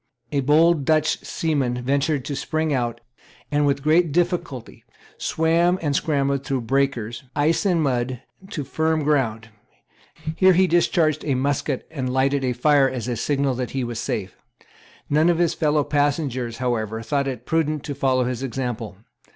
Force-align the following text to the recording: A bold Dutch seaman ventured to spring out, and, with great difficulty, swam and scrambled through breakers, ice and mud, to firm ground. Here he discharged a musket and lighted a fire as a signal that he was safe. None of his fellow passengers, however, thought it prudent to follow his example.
A 0.31 0.39
bold 0.39 0.83
Dutch 0.83 1.19
seaman 1.19 1.83
ventured 1.83 2.25
to 2.25 2.35
spring 2.35 2.73
out, 2.73 3.01
and, 3.51 3.67
with 3.67 3.83
great 3.83 4.11
difficulty, 4.11 4.83
swam 5.19 5.77
and 5.79 5.95
scrambled 5.95 6.43
through 6.43 6.61
breakers, 6.61 7.25
ice 7.35 7.67
and 7.67 7.83
mud, 7.83 8.19
to 8.49 8.63
firm 8.63 9.03
ground. 9.03 9.49
Here 10.35 10.53
he 10.53 10.65
discharged 10.65 11.23
a 11.23 11.35
musket 11.35 11.87
and 11.91 12.11
lighted 12.11 12.43
a 12.43 12.53
fire 12.53 12.89
as 12.89 13.07
a 13.07 13.15
signal 13.15 13.53
that 13.53 13.69
he 13.77 13.83
was 13.83 13.99
safe. 13.99 14.35
None 15.07 15.29
of 15.29 15.37
his 15.37 15.53
fellow 15.53 15.83
passengers, 15.83 16.57
however, 16.57 17.03
thought 17.03 17.27
it 17.27 17.45
prudent 17.45 17.83
to 17.83 17.93
follow 17.93 18.23
his 18.23 18.41
example. 18.41 18.97